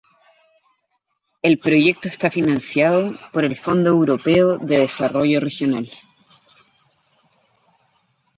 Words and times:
El 1.43 1.59
Proyecto 1.59 2.07
está 2.07 2.31
financiado 2.31 3.13
por 3.31 3.43
el 3.45 3.55
Fondo 3.55 3.91
Europeo 3.91 4.57
de 4.57 4.79
Desarrollo 4.79 5.39
Regional. 5.39 5.87